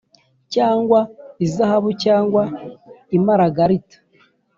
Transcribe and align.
cyangwa 0.53 0.99
izahabu 1.45 1.89
cyangwa 2.03 2.43
imaragarita 3.17 3.97